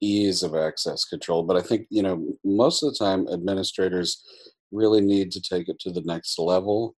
ease 0.00 0.42
of 0.42 0.54
access 0.54 1.04
control. 1.04 1.42
But 1.42 1.56
I 1.56 1.62
think, 1.62 1.86
you 1.90 2.02
know, 2.02 2.26
most 2.44 2.82
of 2.82 2.92
the 2.92 2.98
time 2.98 3.28
administrators 3.28 4.22
really 4.72 5.00
need 5.00 5.30
to 5.32 5.40
take 5.40 5.68
it 5.68 5.78
to 5.80 5.90
the 5.90 6.02
next 6.02 6.38
level 6.38 6.94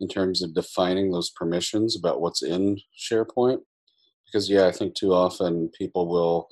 in 0.00 0.08
terms 0.08 0.42
of 0.42 0.54
defining 0.54 1.10
those 1.10 1.30
permissions 1.30 1.96
about 1.96 2.20
what's 2.20 2.42
in 2.42 2.78
SharePoint. 2.98 3.58
Because, 4.26 4.48
yeah, 4.48 4.66
I 4.66 4.72
think 4.72 4.94
too 4.94 5.12
often 5.12 5.70
people 5.76 6.08
will 6.08 6.48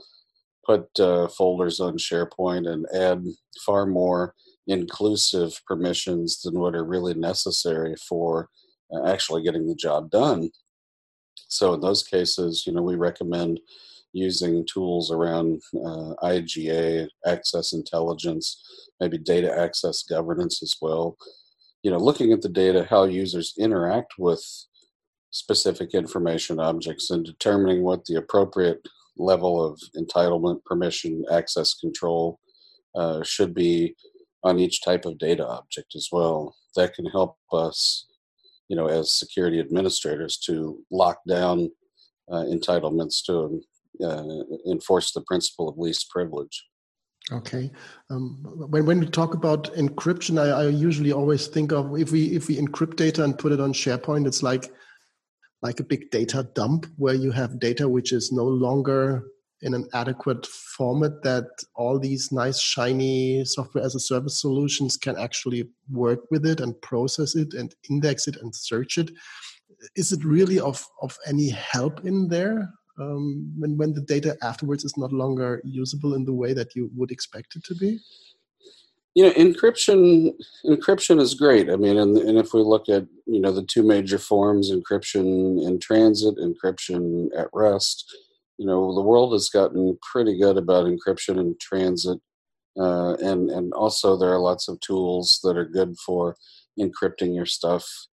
put 0.65 0.89
uh, 0.99 1.29
folders 1.29 1.81
on 1.81 1.97
SharePoint 1.97 2.69
and 2.69 2.87
add 2.95 3.25
far 3.65 3.87
more 3.87 4.35
inclusive 4.67 5.61
permissions 5.67 6.43
than 6.43 6.59
what 6.59 6.75
are 6.75 6.85
really 6.85 7.15
necessary 7.15 7.95
for 7.97 8.49
uh, 8.93 9.07
actually 9.07 9.43
getting 9.43 9.67
the 9.67 9.75
job 9.75 10.11
done. 10.11 10.51
So 11.49 11.75
in 11.75 11.81
those 11.81 12.03
cases, 12.03 12.65
you 12.67 12.73
know, 12.73 12.83
we 12.83 12.97
recommend 12.97 13.61
using 14.13 14.67
tools 14.67 15.11
around 15.11 15.63
uh, 15.75 16.15
IGA, 16.23 17.09
access 17.27 17.73
intelligence, 17.73 18.63
maybe 19.01 19.19
data 19.19 19.57
access 19.57 20.03
governance 20.03 20.63
as 20.63 20.77
well. 20.81 21.17
You 21.83 21.91
know, 21.91 21.99
looking 21.99 22.33
at 22.33 22.43
the 22.43 22.49
data, 22.49 22.87
how 22.89 23.05
users 23.05 23.55
interact 23.59 24.15
with 24.19 24.45
specific 25.31 25.95
information 25.95 26.59
objects 26.59 27.11
and 27.11 27.25
determining 27.25 27.83
what 27.83 28.05
the 28.05 28.17
appropriate 28.17 28.87
level 29.21 29.65
of 29.65 29.81
entitlement, 29.97 30.65
permission, 30.65 31.25
access 31.31 31.75
control 31.75 32.41
uh, 32.95 33.23
should 33.23 33.55
be 33.55 33.95
on 34.43 34.59
each 34.59 34.83
type 34.83 35.05
of 35.05 35.19
data 35.19 35.47
object 35.47 35.95
as 35.95 36.09
well. 36.11 36.57
That 36.77 36.95
can 36.95 37.07
help 37.07 37.37
us 37.53 38.07
you 38.71 38.77
know, 38.77 38.87
as 38.87 39.11
security 39.11 39.59
administrators 39.59 40.39
to 40.39 40.81
lock 40.93 41.19
down 41.29 41.71
uh, 42.31 42.45
entitlements 42.45 43.23
to 43.27 43.61
uh, 44.03 44.71
enforce 44.71 45.13
the 45.13 45.21
principle 45.23 45.69
of 45.69 45.77
least 45.77 46.09
privilege. 46.09 46.65
Okay. 47.33 47.71
Um, 48.11 48.39
when 48.71 48.87
when 48.87 49.01
we 49.01 49.07
talk 49.07 49.35
about 49.35 49.75
encryption, 49.75 50.41
I, 50.41 50.63
I, 50.63 50.69
usually 50.69 51.13
always 51.13 51.49
think 51.49 51.73
of 51.73 51.99
if 51.99 52.13
we 52.13 52.27
if 52.37 52.47
we 52.49 52.57
encrypt 52.57 52.97
data 52.97 53.25
and 53.25 53.37
put 53.37 53.53
it 53.53 53.61
on 53.61 53.73
SharePoint, 53.73 54.27
it's 54.27 54.43
like 54.43 54.73
like 55.63 55.81
a 55.81 55.85
big 55.85 56.11
data 56.11 56.49
dump 56.55 56.87
where 56.97 57.15
you 57.15 57.31
have 57.31 57.61
data 57.61 57.89
which 57.89 58.13
is 58.13 58.33
no 58.33 58.45
longer 58.45 59.25
in 59.63 59.75
an 59.75 59.87
adequate 59.93 60.47
format 60.47 61.23
that 61.23 61.47
all 61.75 61.99
these 61.99 62.33
nice 62.33 62.59
shiny 62.59 63.45
software 63.45 63.85
as 63.85 63.95
a 63.95 64.01
service 64.01 64.41
solutions 64.41 64.97
can 64.97 65.19
actually 65.19 65.69
work 65.91 66.21
with 66.31 66.47
it 66.47 66.61
and 66.61 66.81
process 66.81 67.37
it 67.37 67.53
and 67.53 67.75
index 67.91 68.27
it 68.27 68.37
and 68.41 68.55
search 68.55 68.97
it. 68.97 69.11
Is 69.97 70.13
it 70.13 70.25
really 70.25 70.59
of, 70.59 70.85
of 71.03 71.17
any 71.27 71.51
help 71.51 72.07
in 72.07 72.29
there 72.29 72.73
um, 72.99 73.53
when, 73.59 73.77
when 73.77 73.93
the 73.93 74.01
data 74.01 74.37
afterwards 74.43 74.85
is 74.85 74.97
not 74.97 75.13
longer 75.13 75.61
usable 75.65 76.15
in 76.15 76.25
the 76.25 76.35
way 76.35 76.55
that 76.55 76.75
you 76.75 76.91
would 76.97 77.11
expect 77.11 77.57
it 77.57 77.65
to 77.65 77.75
be 77.75 77.99
you 79.15 79.25
know 79.25 79.33
encryption 79.33 80.33
encryption 80.65 81.21
is 81.21 81.35
great 81.35 81.69
i 81.71 81.77
mean 81.77 81.97
and, 81.99 82.17
and 82.17 82.39
if 82.39 82.53
we 82.55 82.61
look 82.61 82.89
at 82.89 83.07
you 83.27 83.41
know 83.41 83.53
the 83.53 83.65
two 83.65 83.83
major 83.83 84.19
forms 84.19 84.71
encryption 84.71 85.65
in 85.67 85.79
transit 85.79 86.37
encryption 86.37 87.29
at 87.37 87.49
rest 87.53 88.17
you 88.59 88.67
know 88.67 88.95
the 88.95 89.03
world 89.03 89.33
has 89.33 89.49
gotten 89.49 89.99
pretty 90.13 90.39
good 90.39 90.57
about 90.57 90.87
encryption 90.87 91.39
in 91.39 91.57
transit 91.61 92.19
uh, 92.79 93.15
and 93.15 93.51
and 93.51 93.73
also 93.73 94.17
there 94.17 94.33
are 94.33 94.39
lots 94.39 94.69
of 94.69 94.79
tools 94.81 95.41
that 95.43 95.57
are 95.57 95.65
good 95.65 95.97
for 95.99 96.37
encrypting 96.79 97.35
your 97.35 97.47
stuff 97.47 98.07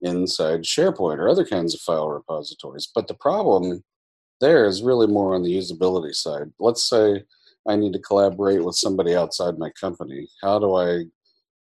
inside 0.00 0.62
SharePoint 0.62 1.18
or 1.18 1.28
other 1.28 1.44
kinds 1.44 1.74
of 1.74 1.80
file 1.80 2.08
repositories. 2.08 2.88
But 2.94 3.08
the 3.08 3.14
problem 3.14 3.82
there 4.40 4.66
is 4.66 4.82
really 4.82 5.08
more 5.08 5.34
on 5.34 5.42
the 5.42 5.56
usability 5.56 6.14
side. 6.14 6.52
Let's 6.60 6.88
say 6.88 7.24
I 7.68 7.76
need 7.76 7.92
to 7.92 7.98
collaborate 7.98 8.64
with 8.64 8.74
somebody 8.74 9.14
outside 9.14 9.58
my 9.58 9.70
company. 9.70 10.28
How 10.42 10.58
do 10.58 10.74
I 10.74 11.04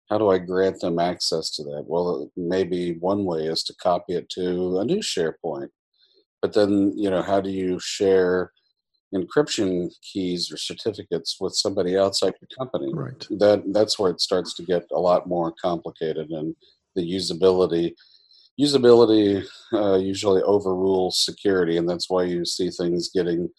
how 0.10 0.18
do 0.18 0.30
I 0.30 0.38
grant 0.38 0.82
them 0.82 1.00
access 1.00 1.50
to 1.56 1.64
that? 1.64 1.86
Well, 1.88 2.30
maybe 2.36 2.94
one 3.00 3.24
way 3.26 3.48
is 3.48 3.64
to 3.64 3.76
copy 3.76 4.14
it 4.14 4.30
to 4.32 4.80
a 4.80 4.86
new 4.86 5.00
SharePoint 5.00 5.70
but 6.44 6.54
then 6.54 6.94
you 6.96 7.10
know 7.10 7.24
how 7.24 7.42
do 7.42 7.50
you 7.50 7.80
share 7.80 8.52
encryption 9.16 9.92
keys 10.02 10.52
or 10.52 10.58
certificates 10.58 11.38
with 11.40 11.56
somebody 11.56 11.98
outside 11.98 12.34
your 12.42 12.50
company 12.56 12.94
right 12.94 13.26
that 13.32 13.64
that's 13.74 13.98
where 13.98 14.12
it 14.12 14.22
starts 14.22 14.54
to 14.54 14.64
get 14.64 14.86
a 14.94 15.00
lot 15.00 15.28
more 15.28 15.54
complicated 15.60 16.30
and 16.30 16.56
the 16.96 17.02
usability 17.02 17.94
usability 18.60 19.44
uh, 19.74 19.96
usually 19.96 20.44
overrules 20.44 21.18
security 21.18 21.78
and 21.78 21.90
that's 21.90 22.10
why 22.10 22.24
you 22.24 22.46
see 22.46 22.70
things 22.70 23.10
getting 23.10 23.50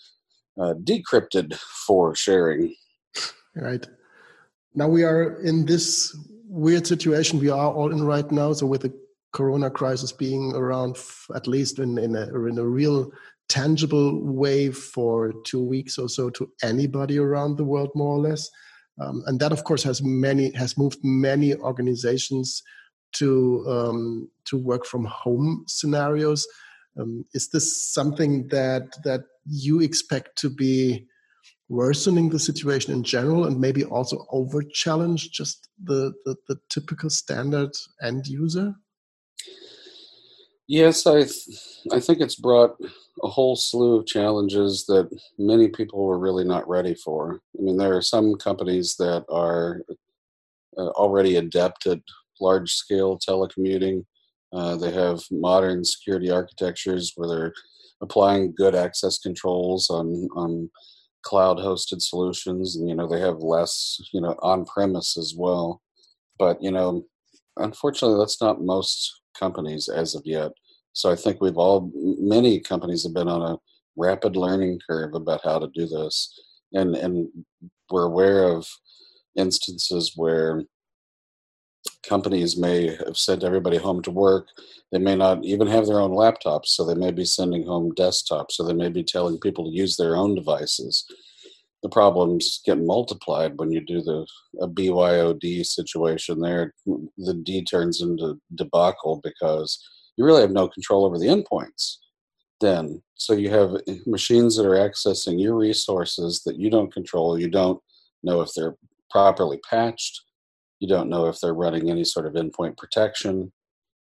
uh, 0.61 0.75
decrypted 0.75 1.54
for 1.87 2.14
sharing. 2.14 2.75
Right. 3.54 3.87
Now 4.75 4.88
we 4.88 5.04
are 5.04 5.40
in 5.42 5.66
this 5.66 6.16
weird 6.49 6.87
situation. 6.87 7.38
We 7.38 7.50
are 7.50 7.73
all 7.73 7.92
in 7.92 8.04
right 8.04 8.30
now. 8.30 8.52
So 8.52 8.66
with 8.66 8.82
the 8.82 8.92
corona 9.32 9.70
crisis 9.70 10.12
being 10.12 10.54
around 10.54 10.96
at 11.34 11.46
least 11.46 11.78
in, 11.78 11.99
in, 11.99 12.14
a, 12.16 12.26
in 12.46 12.58
a 12.58 12.64
real 12.64 13.11
tangible 13.49 14.25
way 14.25 14.70
for 14.70 15.32
two 15.44 15.62
weeks 15.62 15.99
or 15.99 16.08
so 16.08 16.30
to 16.30 16.50
anybody 16.62 17.18
around 17.18 17.56
the 17.56 17.64
world 17.64 17.90
more 17.94 18.16
or 18.16 18.20
less. 18.20 18.49
Um, 19.00 19.23
and 19.26 19.40
that 19.40 19.52
of 19.52 19.64
course 19.64 19.82
has 19.82 20.02
many 20.02 20.52
has 20.52 20.78
moved 20.78 20.99
many 21.02 21.54
organizations 21.56 22.62
to 23.14 23.64
um, 23.68 24.30
to 24.44 24.56
work 24.56 24.87
from 24.87 25.04
home 25.04 25.64
scenarios 25.66 26.46
um, 26.98 27.24
is 27.34 27.48
this 27.48 27.92
something 27.92 28.48
that 28.48 28.96
that 29.04 29.24
you 29.46 29.80
expect 29.80 30.36
to 30.38 30.50
be 30.50 31.06
worsening 31.68 32.28
the 32.28 32.38
situation 32.38 32.92
in 32.92 33.02
general 33.02 33.46
and 33.46 33.58
maybe 33.58 33.84
also 33.84 34.26
over 34.30 34.62
challenge 34.62 35.30
just 35.30 35.68
the, 35.82 36.12
the, 36.24 36.36
the 36.48 36.56
typical 36.68 37.08
standard 37.08 37.70
end 38.02 38.26
user 38.26 38.74
Yes, 40.66 41.06
I 41.06 41.24
th- 41.24 41.58
I 41.92 42.00
think 42.00 42.20
it's 42.20 42.36
brought 42.36 42.76
a 43.22 43.28
whole 43.28 43.54
slew 43.54 43.96
of 43.96 44.06
challenges 44.06 44.86
that 44.86 45.10
many 45.38 45.68
people 45.68 46.04
were 46.04 46.18
really 46.18 46.44
not 46.44 46.66
ready 46.68 46.94
for. 46.94 47.40
I 47.58 47.62
mean, 47.62 47.76
there 47.76 47.94
are 47.94 48.02
some 48.02 48.36
companies 48.36 48.96
that 48.96 49.24
are 49.28 49.82
uh, 50.78 50.88
already 50.88 51.36
adept 51.36 51.86
at 51.86 52.00
large 52.40 52.74
scale 52.74 53.18
telecommuting. 53.18 54.06
Uh, 54.54 54.76
they 54.76 54.92
have 54.92 55.20
modern 55.30 55.84
security 55.84 56.30
architectures 56.30 57.12
where 57.16 57.28
they're 57.28 57.52
applying 58.00 58.54
good 58.54 58.75
access 58.75 59.18
controls 59.18 59.90
on 59.90 60.28
on 60.37 60.70
cloud 61.23 61.58
hosted 61.58 62.00
solutions, 62.02 62.76
and 62.76 62.88
you 62.88 62.94
know 62.94 63.08
they 63.08 63.20
have 63.20 63.38
less 63.38 64.00
you 64.12 64.20
know 64.20 64.37
on 64.40 64.64
premise 64.64 65.16
as 65.16 65.34
well. 65.37 65.82
But 66.38 66.62
you 66.62 66.70
know, 66.70 67.04
unfortunately, 67.56 68.18
that's 68.18 68.40
not 68.40 68.62
most 68.62 69.20
companies 69.38 69.88
as 69.88 70.14
of 70.14 70.23
yet. 70.25 70.52
So 70.94 71.11
I 71.11 71.16
think 71.16 71.40
we've 71.40 71.58
all, 71.58 71.90
many 71.94 72.61
companies 72.61 73.02
have 73.02 73.14
been 73.14 73.28
on 73.28 73.42
a 73.42 73.58
rapid 73.96 74.37
learning 74.37 74.80
curve 74.88 75.14
about 75.14 75.40
how 75.44 75.58
to 75.58 75.68
do 75.75 75.87
this. 75.87 76.32
And, 76.73 76.94
and 76.94 77.28
we're 77.90 78.04
aware 78.04 78.44
of 78.44 78.66
instances 79.37 80.12
where 80.14 80.62
companies 82.08 82.56
may 82.56 82.96
have 83.06 83.16
sent 83.16 83.44
everybody 83.44 83.76
home 83.76 84.02
to 84.02 84.11
work. 84.11 84.49
They 84.92 84.99
may 84.99 85.16
not 85.16 85.44
even 85.44 85.66
have 85.66 85.87
their 85.87 86.00
own 86.00 86.12
laptops, 86.12 86.66
so 86.66 86.84
they 86.84 86.94
may 86.94 87.11
be 87.11 87.25
sending 87.25 87.64
home 87.64 87.92
desktops, 87.94 88.52
so 88.52 88.64
they 88.64 88.75
may 88.75 88.88
be 88.88 89.02
telling 89.02 89.38
people 89.38 89.64
to 89.64 89.76
use 89.76 89.96
their 89.96 90.16
own 90.16 90.34
devices. 90.34 91.04
The 91.82 91.88
problems 91.88 92.62
get 92.64 92.78
multiplied 92.78 93.58
when 93.58 93.70
you 93.70 93.80
do 93.80 94.00
the 94.00 94.26
a 94.61 94.68
BYOD 94.68 95.66
situation 95.66 96.40
there. 96.40 96.73
The 96.87 97.34
D 97.34 97.62
turns 97.64 98.00
into 98.00 98.40
debacle 98.54 99.20
because 99.23 99.78
you 100.16 100.25
really 100.25 100.40
have 100.40 100.52
no 100.52 100.68
control 100.68 101.04
over 101.04 101.18
the 101.18 101.26
endpoints 101.26 101.99
then. 102.61 103.02
So 103.16 103.34
you 103.34 103.50
have 103.50 103.76
machines 104.06 104.56
that 104.56 104.66
are 104.66 104.88
accessing 104.88 105.40
your 105.40 105.56
resources 105.56 106.42
that 106.44 106.56
you 106.56 106.70
don't 106.70 106.92
control. 106.92 107.38
You 107.38 107.49
don't 107.49 107.80
know 108.23 108.40
if 108.40 108.52
they're 108.54 108.76
properly 109.11 109.61
patched. 109.68 110.23
You 110.81 110.88
don't 110.88 111.09
know 111.09 111.26
if 111.26 111.40
they're 111.40 111.54
running 111.54 111.90
any 111.90 112.04
sort 112.04 112.26
of 112.26 112.35
endpoint 112.35 112.76
protection. 112.76 113.52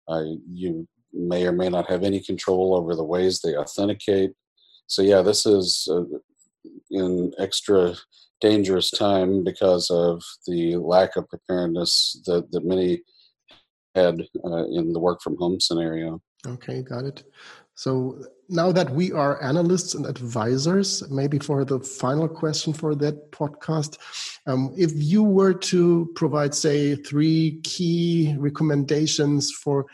Uh, 0.08 0.24
you 0.52 0.88
may 1.12 1.46
or 1.46 1.52
may 1.52 1.68
not 1.68 1.88
have 1.88 2.02
any 2.02 2.20
control 2.20 2.74
over 2.74 2.94
the 2.94 3.04
ways 3.04 3.40
they 3.40 3.56
authenticate. 3.56 4.32
So 4.86 5.02
yeah, 5.02 5.22
this 5.22 5.46
is 5.46 5.88
uh, 5.90 6.04
an 6.90 7.32
extra 7.38 7.94
dangerous 8.40 8.90
time 8.90 9.44
because 9.44 9.90
of 9.90 10.22
the 10.46 10.76
lack 10.76 11.16
of 11.16 11.28
preparedness 11.28 12.20
that, 12.26 12.50
that 12.52 12.64
many 12.64 13.02
had 13.94 14.20
uh, 14.44 14.64
in 14.66 14.92
the 14.92 15.00
work 15.00 15.20
from 15.22 15.36
home 15.36 15.60
scenario. 15.60 16.20
Okay, 16.46 16.82
got 16.82 17.04
it. 17.04 17.24
So 17.74 18.18
now 18.48 18.72
that 18.72 18.90
we 18.90 19.12
are 19.12 19.42
analysts 19.42 19.94
and 19.94 20.06
advisors, 20.06 21.08
maybe 21.10 21.38
for 21.38 21.64
the 21.64 21.80
final 21.80 22.28
question 22.28 22.72
for 22.72 22.94
that 22.96 23.30
podcast, 23.30 23.96
um, 24.50 24.74
if 24.76 24.90
you 24.94 25.22
were 25.22 25.54
to 25.54 26.10
provide, 26.16 26.54
say, 26.54 26.96
three 26.96 27.60
key 27.62 28.34
recommendations 28.38 29.52
for 29.52 29.86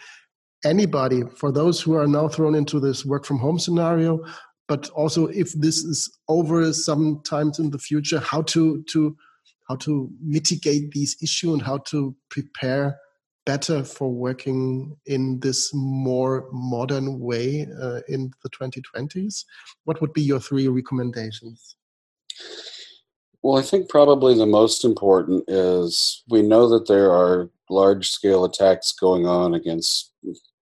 anybody, 0.64 1.22
for 1.36 1.52
those 1.52 1.80
who 1.80 1.94
are 1.94 2.06
now 2.06 2.28
thrown 2.28 2.54
into 2.54 2.80
this 2.80 3.04
work 3.04 3.24
from 3.24 3.38
home 3.38 3.58
scenario, 3.58 4.24
but 4.66 4.88
also 4.90 5.26
if 5.26 5.52
this 5.52 5.84
is 5.84 6.10
over 6.28 6.72
sometimes 6.72 7.58
in 7.58 7.70
the 7.70 7.78
future, 7.78 8.18
how 8.18 8.42
to 8.42 8.82
to 8.84 9.16
how 9.68 9.76
to 9.76 10.08
mitigate 10.22 10.92
these 10.92 11.16
issues 11.22 11.52
and 11.52 11.62
how 11.62 11.78
to 11.78 12.14
prepare 12.30 12.96
better 13.44 13.84
for 13.84 14.12
working 14.12 14.96
in 15.06 15.38
this 15.40 15.70
more 15.74 16.48
modern 16.52 17.20
way 17.20 17.66
uh, 17.80 18.00
in 18.08 18.30
the 18.42 18.50
2020s? 18.50 19.44
What 19.84 20.00
would 20.00 20.12
be 20.12 20.22
your 20.22 20.40
three 20.40 20.68
recommendations? 20.68 21.76
Well, 23.42 23.58
I 23.58 23.62
think 23.62 23.88
probably 23.88 24.34
the 24.34 24.46
most 24.46 24.84
important 24.84 25.44
is 25.48 26.22
we 26.28 26.42
know 26.42 26.68
that 26.70 26.88
there 26.88 27.12
are 27.12 27.50
large 27.70 28.10
scale 28.10 28.44
attacks 28.44 28.92
going 28.92 29.26
on 29.26 29.54
against, 29.54 30.12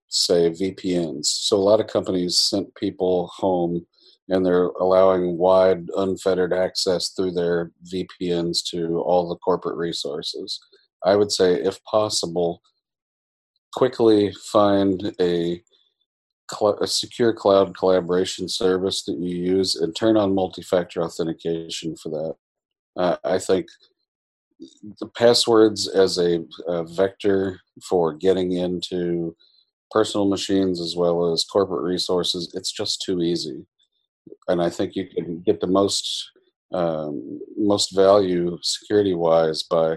say, 0.09 0.51
VPNs. 0.51 1.27
So 1.27 1.57
a 1.57 1.59
lot 1.59 1.81
of 1.81 1.87
companies 1.87 2.39
sent 2.39 2.75
people 2.75 3.29
home 3.29 3.87
and 4.29 4.45
they're 4.45 4.69
allowing 4.81 5.37
wide, 5.37 5.89
unfettered 5.97 6.53
access 6.53 7.11
through 7.11 7.33
their 7.33 7.73
VPNs 7.93 8.65
to 8.71 9.01
all 9.01 9.29
the 9.29 9.37
corporate 9.37 9.77
resources. 9.77 10.59
I 11.05 11.17
would 11.17 11.31
say, 11.31 11.55
if 11.55 11.83
possible, 11.85 12.63
quickly 13.75 14.33
find 14.51 15.15
a, 15.21 15.63
a 16.81 16.87
secure 16.87 17.33
cloud 17.35 17.77
collaboration 17.77 18.49
service 18.49 19.03
that 19.05 19.19
you 19.19 19.37
use 19.37 19.77
and 19.77 19.95
turn 19.95 20.17
on 20.17 20.35
multi-factor 20.35 21.03
authentication 21.03 21.97
for 21.97 22.09
that. 22.11 22.37
Uh, 22.97 23.17
I 23.25 23.39
think 23.39 23.67
the 25.01 25.09
passwords 25.09 25.89
as 25.89 26.19
a, 26.19 26.45
a, 26.69 26.85
vector 26.85 27.61
for 27.83 28.15
getting 28.15 28.53
into 28.53 29.37
personal 29.91 30.29
machines 30.29 30.81
as 30.81 30.95
well 30.97 31.33
as 31.33 31.45
corporate 31.45 31.83
resources, 31.83 32.53
it's 32.55 32.73
just 32.73 33.03
too 33.03 33.21
easy. 33.21 33.67
And 34.49 34.63
I 34.63 34.71
think 34.71 34.95
you 34.95 35.07
can 35.09 35.41
get 35.41 35.61
the 35.61 35.67
most 35.67 36.31
um, 36.73 37.41
most 37.57 37.95
value 37.95 38.59
security 38.63 39.15
wise 39.15 39.63
by 39.63 39.97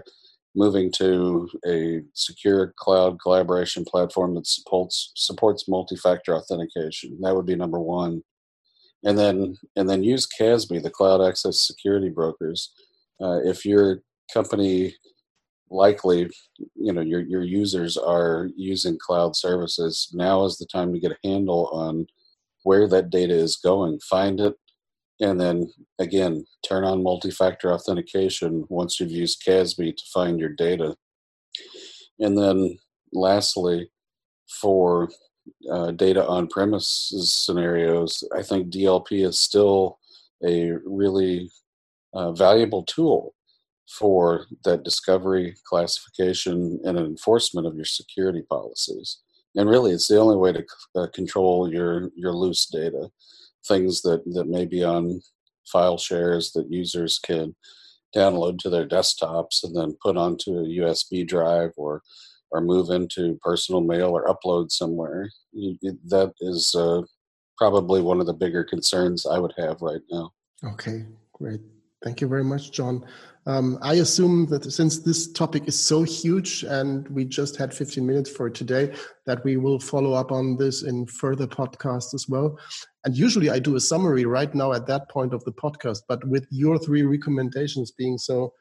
moving 0.56 0.92
to 0.92 1.48
a 1.68 2.02
secure 2.14 2.74
cloud 2.78 3.20
collaboration 3.22 3.86
platform 3.86 4.36
that 4.36 4.48
supports 4.48 5.12
supports 5.16 5.68
multi-factor 5.68 6.36
authentication. 6.36 7.18
That 7.22 7.36
would 7.36 7.46
be 7.46 7.56
number 7.56 7.80
one, 7.80 8.24
and 9.04 9.18
then 9.18 9.58
and 9.76 9.90
then 9.90 10.04
use 10.04 10.28
CASB, 10.28 10.84
the 10.84 10.90
cloud 10.90 11.22
access 11.22 11.66
security 11.66 12.10
brokers. 12.10 12.74
Uh, 13.22 13.40
if 13.44 13.66
your 13.66 14.02
company 14.34 14.94
likely 15.70 16.30
you 16.76 16.94
know 16.94 17.02
your 17.02 17.22
your 17.22 17.44
users 17.44 17.98
are 17.98 18.50
using 18.56 18.98
cloud 18.98 19.36
services 19.36 20.10
now 20.14 20.46
is 20.46 20.58
the 20.58 20.66
time 20.66 20.94
to 20.94 21.00
get 21.00 21.12
a 21.12 21.28
handle 21.28 21.70
on 21.74 22.08
where 22.64 22.88
that 22.88 23.10
data 23.10 23.34
is 23.34 23.58
going. 23.58 24.00
Find 24.00 24.40
it 24.40 24.56
and 25.20 25.40
then 25.40 25.72
again 26.00 26.46
turn 26.68 26.84
on 26.84 27.04
multi-factor 27.04 27.74
authentication 27.74 28.66
once 28.70 29.00
you've 29.00 29.12
used 29.12 29.44
CASB 29.46 29.96
to 29.96 30.04
find 30.14 30.40
your 30.40 30.50
data. 30.50 30.96
And 32.20 32.38
then 32.38 32.78
lastly 33.14 33.90
for 34.62 35.10
uh, 35.72 35.92
data 35.92 36.26
on 36.28 36.48
premises 36.48 37.34
scenarios 37.34 38.24
i 38.36 38.42
think 38.42 38.70
dlp 38.70 39.26
is 39.26 39.40
still 39.40 39.98
a 40.46 40.72
really 40.86 41.50
uh, 42.18 42.32
valuable 42.32 42.84
tool 42.84 43.34
for 43.88 44.46
that 44.66 44.84
discovery 44.84 45.56
classification 45.66 46.80
and 46.84 46.98
enforcement 46.98 47.66
of 47.66 47.76
your 47.76 47.86
security 47.86 48.44
policies 48.50 49.20
and 49.56 49.70
really 49.70 49.92
it's 49.92 50.08
the 50.08 50.18
only 50.18 50.36
way 50.36 50.52
to 50.52 50.66
uh, 50.96 51.08
control 51.14 51.72
your 51.72 52.10
your 52.16 52.34
loose 52.34 52.66
data 52.66 53.10
things 53.68 54.02
that, 54.02 54.24
that 54.34 54.48
may 54.48 54.66
be 54.66 54.84
on 54.84 55.22
file 55.66 55.98
shares 55.98 56.52
that 56.52 56.72
users 56.72 57.20
can 57.20 57.56
download 58.16 58.58
to 58.58 58.70
their 58.70 58.88
desktops 58.88 59.64
and 59.64 59.76
then 59.76 59.96
put 60.02 60.18
onto 60.18 60.60
a 60.60 60.64
USB 60.64 61.28
drive 61.28 61.72
or 61.78 62.02
or 62.52 62.62
move 62.62 62.90
into 62.90 63.38
personal 63.44 63.82
mail 63.82 64.12
or 64.12 64.26
upload 64.28 64.72
somewhere. 64.72 65.30
that 65.54 66.34
is 66.40 66.74
uh, 66.76 67.02
probably 67.58 68.02
one 68.02 68.22
of 68.22 68.26
the 68.26 68.34
bigger 68.34 68.64
concerns 68.64 69.26
I 69.26 69.38
would 69.38 69.54
have 69.58 69.82
right 69.82 70.02
now. 70.10 70.32
Okay, 70.64 71.06
great. 71.34 71.60
Thank 72.04 72.22
you 72.22 72.28
very 72.28 72.44
much, 72.44 72.72
John. 72.72 73.06
Um, 73.48 73.80
I 73.82 73.94
assume 73.96 74.48
that 74.48 74.70
since 74.70 75.00
this 75.00 75.32
topic 75.32 75.70
is 75.70 75.80
so 75.80 76.04
huge 76.04 76.64
and 76.64 77.08
we 77.08 77.24
just 77.24 77.56
had 77.56 77.74
15 77.74 78.06
minutes 78.06 78.30
for 78.30 78.50
today, 78.50 78.94
that 79.26 79.42
we 79.46 79.56
will 79.56 79.80
follow 79.80 80.12
up 80.12 80.34
on 80.34 80.58
this 80.58 80.84
in 80.84 81.08
further 81.08 81.48
podcasts 81.48 82.14
as 82.14 82.28
well. 82.28 82.60
And 83.06 83.16
usually 83.16 83.50
I 83.50 83.60
do 83.60 83.78
a 83.78 83.80
summary 83.80 84.26
right 84.26 84.54
now 84.54 84.74
at 84.74 84.86
that 84.88 85.10
point 85.10 85.34
of 85.34 85.46
the 85.46 85.54
podcast, 85.54 86.02
but 86.10 86.28
with 86.28 86.46
your 86.52 86.78
three 86.78 87.04
recommendations 87.04 87.90
being 87.90 88.18
so, 88.18 88.54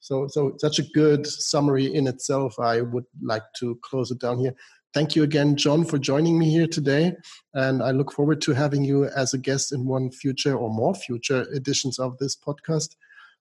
so, 0.00 0.28
so 0.28 0.52
such 0.58 0.78
a 0.78 0.90
good 0.92 1.26
summary 1.26 1.94
in 1.94 2.06
itself, 2.06 2.60
I 2.60 2.82
would 2.82 3.06
like 3.22 3.44
to 3.60 3.78
close 3.82 4.10
it 4.10 4.18
down 4.18 4.38
here. 4.38 4.54
Thank 4.92 5.16
you 5.16 5.22
again, 5.22 5.56
John, 5.56 5.86
for 5.86 5.96
joining 5.96 6.38
me 6.38 6.50
here 6.50 6.66
today. 6.66 7.16
And 7.54 7.82
I 7.82 7.92
look 7.92 8.12
forward 8.12 8.42
to 8.42 8.52
having 8.52 8.84
you 8.84 9.06
as 9.06 9.32
a 9.32 9.38
guest 9.38 9.72
in 9.72 9.86
one 9.86 10.10
future 10.10 10.54
or 10.54 10.68
more 10.68 10.94
future 10.94 11.46
editions 11.54 11.98
of 11.98 12.18
this 12.18 12.36
podcast. 12.36 12.90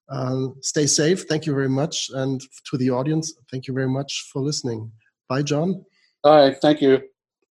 Uh, 0.10 0.48
stay 0.62 0.86
safe. 0.86 1.24
Thank 1.24 1.46
you 1.46 1.54
very 1.54 1.70
much. 1.70 2.10
And 2.13 2.42
to 2.70 2.78
the 2.78 2.89
audience, 2.89 3.34
thank 3.52 3.68
you 3.68 3.74
very 3.74 3.89
much 3.89 4.30
for 4.32 4.42
listening. 4.42 4.92
Bye, 5.30 5.44
John. 5.44 5.86
Bye. 6.22 6.56
Thank 6.62 6.82
you. 6.82 7.02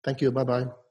Thank 0.03 0.21
you. 0.21 0.31
Bye 0.31 0.43
bye. 0.43 0.86